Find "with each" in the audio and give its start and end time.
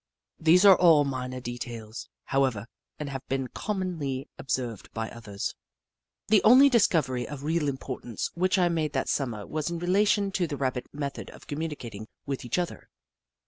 12.25-12.57